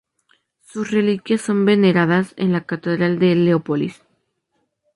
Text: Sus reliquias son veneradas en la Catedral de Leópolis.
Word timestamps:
Sus 0.65 0.89
reliquias 0.89 1.41
son 1.41 1.63
veneradas 1.63 2.33
en 2.35 2.51
la 2.53 2.61
Catedral 2.63 3.19
de 3.19 3.35
Leópolis. 3.35 4.01